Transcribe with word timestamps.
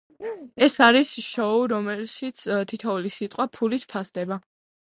ეს 0.67 0.77
არის 0.85 1.11
შოუ, 1.25 1.59
რომელშიც 1.75 2.43
თითოეული 2.73 3.13
სიტყვა 3.19 3.49
ფულით 3.59 3.87
ფასდება. 3.93 4.43